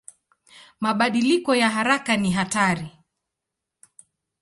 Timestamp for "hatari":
2.31-2.91